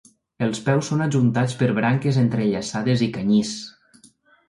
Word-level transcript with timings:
Els 0.45 0.61
peus 0.69 0.89
són 0.91 1.03
ajuntats 1.07 1.53
per 1.61 1.69
branques 1.81 2.19
entrellaçades 2.25 3.07
i 3.11 3.15
canyís. 3.19 3.57